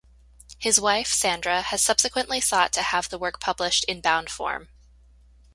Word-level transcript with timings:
His 0.57 0.79
wife, 0.81 1.09
Sandra, 1.13 1.61
has 1.61 1.79
subsequently 1.83 2.41
sought 2.41 2.73
to 2.73 2.81
have 2.81 3.09
the 3.09 3.19
work 3.19 3.39
published 3.39 3.83
in 3.83 4.01
bound 4.01 4.31
form. 4.31 4.69